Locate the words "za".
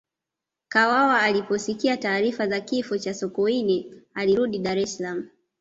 2.47-2.61